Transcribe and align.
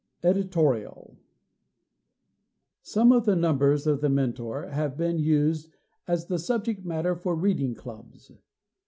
Editorial 0.23 1.19
Some 2.81 3.11
of 3.11 3.25
the 3.27 3.35
numbers 3.35 3.85
of 3.85 4.01
The 4.01 4.09
Mentor 4.09 4.65
have 4.69 4.97
been 4.97 5.19
used 5.19 5.69
as 6.07 6.25
the 6.25 6.39
subject 6.39 6.83
matter 6.83 7.13
for 7.15 7.35
reading 7.35 7.75
clubs. 7.75 8.31